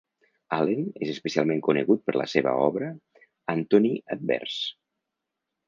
Allen 0.55 0.87
és 1.07 1.11
especialment 1.11 1.61
conegut 1.67 2.01
per 2.07 2.15
la 2.21 2.27
seva 2.33 2.55
obra 2.69 2.89
"Anthony 3.55 3.89
Adverse". 4.17 4.69